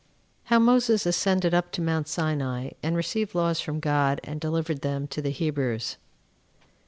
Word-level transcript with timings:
How 0.45 0.57
Moses 0.57 1.05
Ascended 1.05 1.53
Up 1.53 1.71
To 1.73 1.79
Mount 1.83 2.07
Sinai, 2.07 2.71
And 2.81 2.95
Received 2.95 3.35
Laws 3.35 3.61
From 3.61 3.79
God, 3.79 4.19
And 4.23 4.41
Delivered 4.41 4.81
Them 4.81 5.05
To 5.09 5.21
The 5.21 5.29
Hebrews. 5.29 5.97